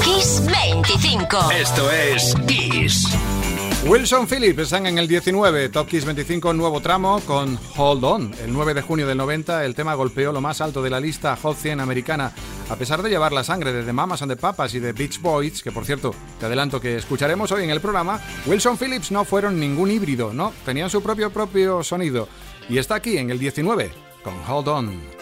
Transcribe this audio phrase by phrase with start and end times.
[0.00, 1.50] Kiss 25.
[1.52, 3.08] Esto es Kiss.
[3.84, 8.34] Wilson Phillips están en el 19, Top Kiss 25, nuevo tramo con Hold On.
[8.42, 11.36] El 9 de junio del 90 el tema golpeó lo más alto de la lista
[11.36, 12.32] Hot 100 americana,
[12.70, 15.20] a pesar de llevar la sangre de The Mamas and the Papas y de Beach
[15.20, 19.24] Boys, que por cierto, te adelanto que escucharemos hoy en el programa, Wilson Phillips no
[19.24, 22.28] fueron ningún híbrido, no, tenían su propio propio sonido.
[22.68, 23.90] Y está aquí en el 19
[24.22, 25.21] con Hold On.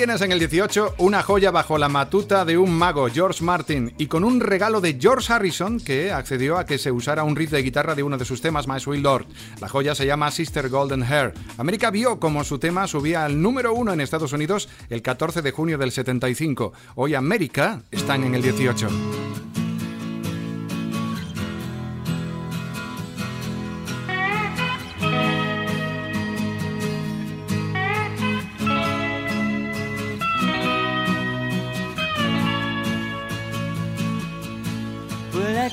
[0.00, 4.06] Tienes en el 18 una joya bajo la matuta de un mago, George Martin, y
[4.06, 7.62] con un regalo de George Harrison que accedió a que se usara un riff de
[7.62, 9.26] guitarra de uno de sus temas, My Sweet Lord.
[9.60, 11.34] La joya se llama Sister Golden Hair.
[11.58, 15.50] América vio como su tema subía al número uno en Estados Unidos el 14 de
[15.50, 16.72] junio del 75.
[16.94, 18.88] Hoy América están en el 18.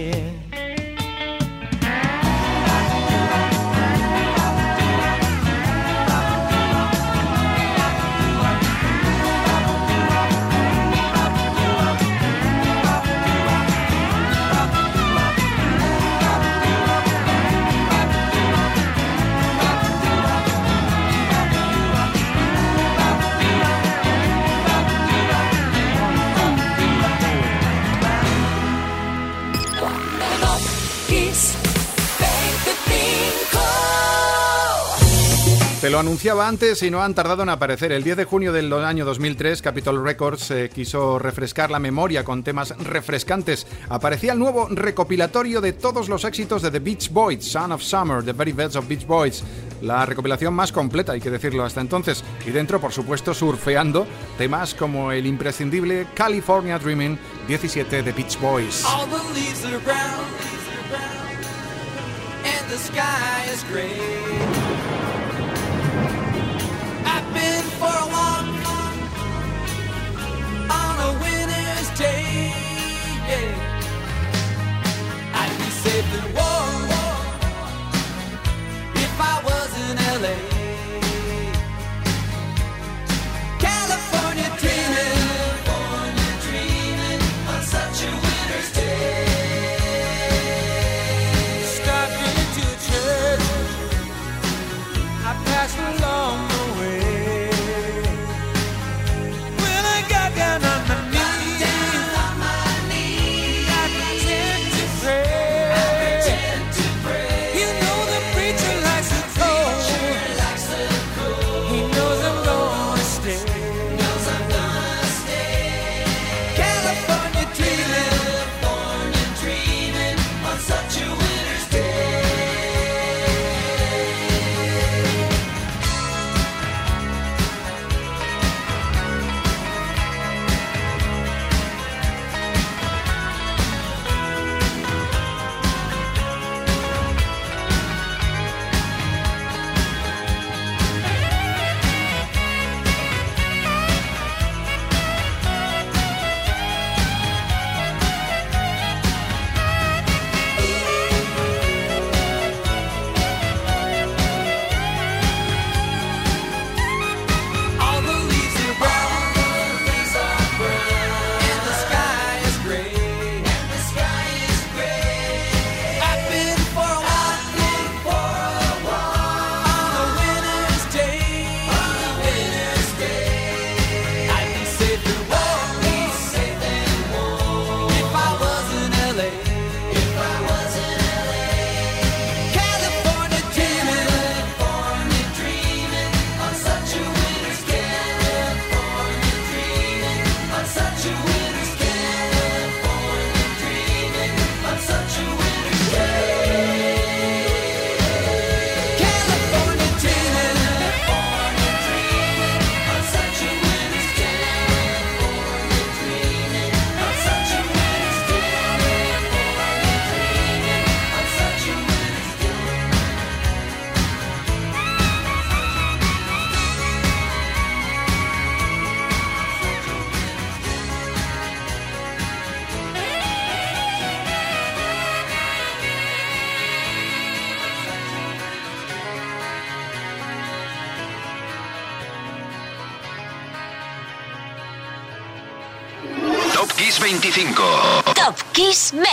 [0.00, 0.49] here.
[35.90, 37.90] Lo anunciaba antes y no han tardado en aparecer.
[37.90, 42.44] El 10 de junio del año 2003, Capitol Records eh, quiso refrescar la memoria con
[42.44, 43.66] temas refrescantes.
[43.88, 48.22] Aparecía el nuevo recopilatorio de todos los éxitos de The Beach Boys, Son of Summer,
[48.22, 49.42] The Very Best of Beach Boys.
[49.82, 52.22] La recopilación más completa, hay que decirlo hasta entonces.
[52.46, 54.06] Y dentro, por supuesto, surfeando
[54.38, 57.18] temas como el imprescindible California Dreaming
[57.48, 58.84] 17 de Beach Boys.
[58.84, 59.20] All the
[62.70, 64.69] the sky is gray.
[76.00, 76.88] Be warm
[78.94, 80.49] if I was in LA.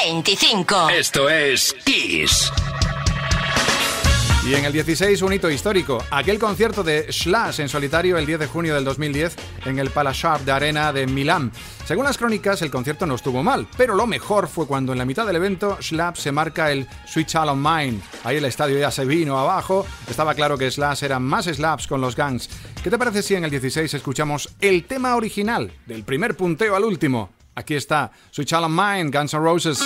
[0.08, 0.90] 25.
[0.90, 2.50] Esto es Kiss.
[4.48, 8.40] Y en el 16 un hito histórico, aquel concierto de Slash en solitario el 10
[8.40, 9.36] de junio del 2010
[9.66, 11.52] en el Palasharp de Arena de Milán.
[11.86, 15.04] Según las crónicas, el concierto no estuvo mal, pero lo mejor fue cuando en la
[15.04, 18.00] mitad del evento Slash se marca el Sweet Child of Mine.
[18.24, 22.00] Ahí el estadio ya se vino abajo, estaba claro que Slash eran más slaps con
[22.00, 22.50] los gangs.
[22.82, 26.86] ¿Qué te parece si en el 16 escuchamos el tema original, del primer punteo al
[26.86, 27.37] último?
[27.58, 28.12] Aquí está,
[28.46, 29.80] Child of Mine, Guns N' Roses.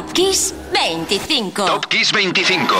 [0.00, 1.66] Top Kiss 25.
[1.66, 2.74] Top Kiss 25.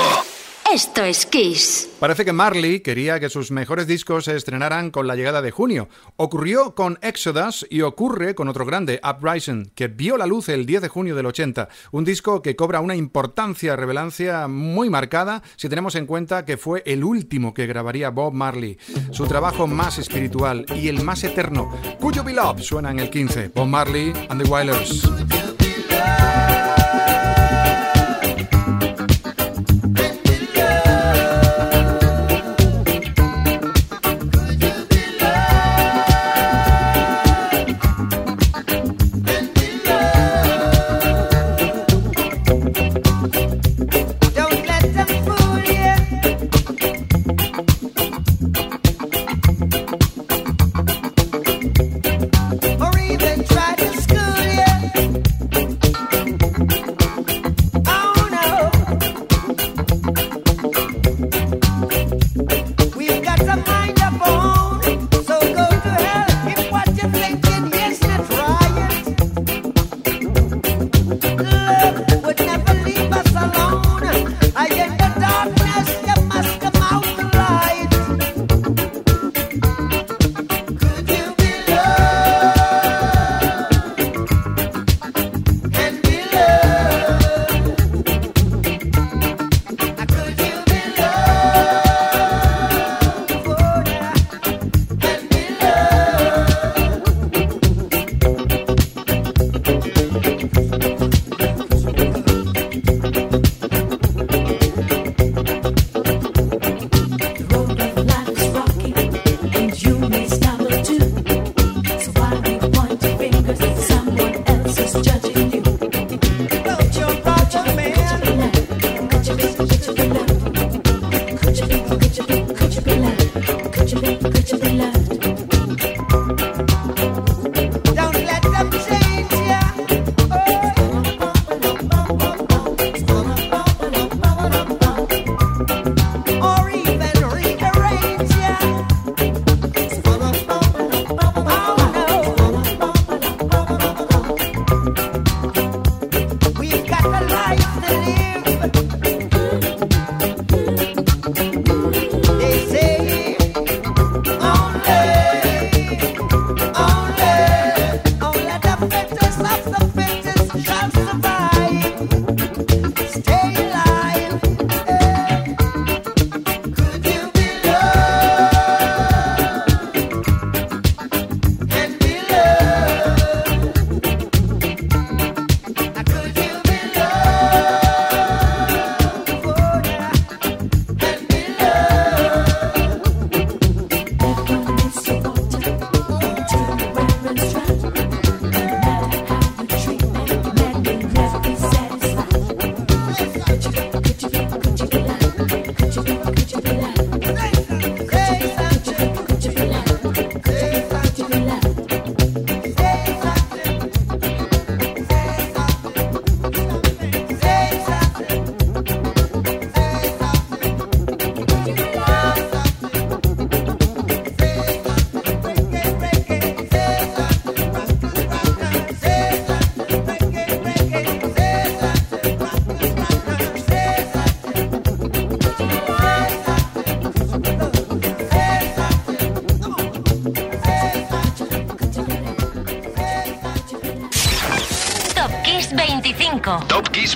[0.72, 1.90] Esto es Kiss.
[1.98, 5.90] Parece que Marley quería que sus mejores discos se estrenaran con la llegada de junio.
[6.16, 10.80] Ocurrió con Exodus y ocurre con otro grande, Uprising, que vio la luz el 10
[10.80, 11.68] de junio del 80.
[11.92, 16.82] Un disco que cobra una importancia, revelancia muy marcada si tenemos en cuenta que fue
[16.86, 18.78] el último que grabaría Bob Marley.
[19.10, 21.70] Su trabajo más espiritual y el más eterno.
[22.00, 23.48] Cuyo Be Love suena en el 15.
[23.48, 25.06] Bob Marley and the Wailers.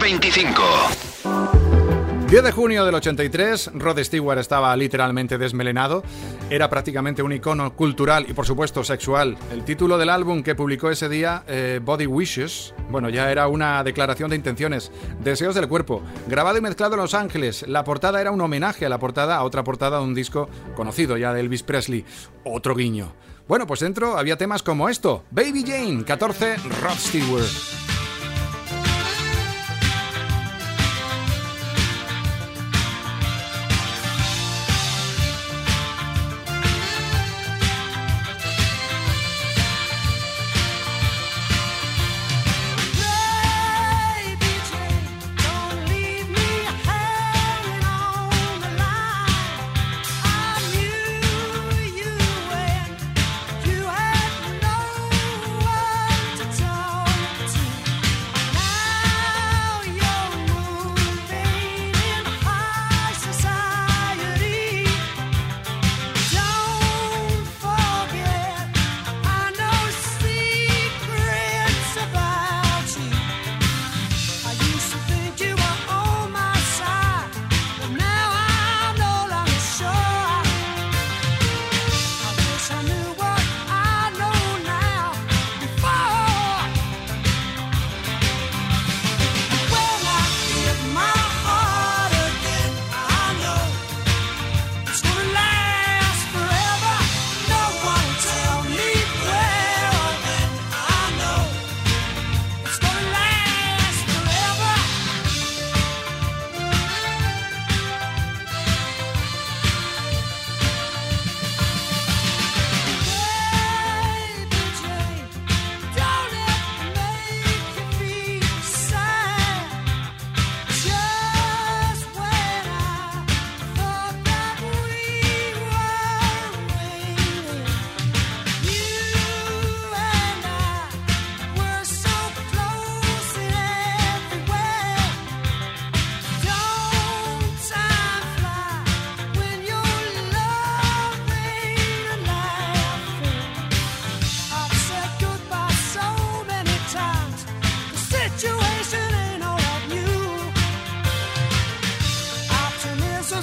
[0.05, 0.62] 25.
[2.29, 6.03] 10 de junio del 83, Rod Stewart estaba literalmente desmelenado.
[6.51, 9.38] Era prácticamente un icono cultural y, por supuesto, sexual.
[9.51, 13.83] El título del álbum que publicó ese día, eh, Body Wishes, bueno, ya era una
[13.83, 16.03] declaración de intenciones, deseos del cuerpo.
[16.29, 17.67] Grabado y mezclado en Los Ángeles.
[17.67, 21.17] La portada era un homenaje a la portada, a otra portada de un disco conocido
[21.17, 22.05] ya de Elvis Presley.
[22.45, 23.14] Otro guiño.
[23.49, 27.84] Bueno, pues dentro había temas como esto: Baby Jane, 14, Rod Stewart.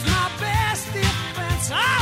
[0.06, 1.72] my best defense.
[1.72, 2.01] I